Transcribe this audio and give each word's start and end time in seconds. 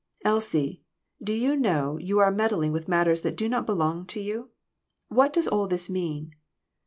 "Elsie, 0.31 0.81
do 1.21 1.31
you 1.31 1.55
know 1.55 1.95
you 1.99 2.17
are 2.17 2.31
meddling 2.31 2.71
with 2.71 2.87
matters 2.87 3.21
that 3.21 3.37
do 3.37 3.47
not 3.47 3.67
belong 3.67 4.03
to 4.07 4.19
you? 4.19 4.49
What 5.09 5.31
does 5.31 5.47
all 5.47 5.67
this 5.67 5.91
mean 5.91 6.31